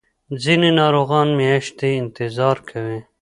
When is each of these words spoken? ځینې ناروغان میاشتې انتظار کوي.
ځینې 0.43 0.69
ناروغان 0.79 1.27
میاشتې 1.39 1.89
انتظار 2.01 2.57
کوي. 2.69 2.99